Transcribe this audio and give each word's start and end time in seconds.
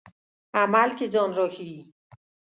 عمل 0.61 0.89
کې 0.97 1.05
ځان 1.13 1.29
راښيي. 1.37 1.81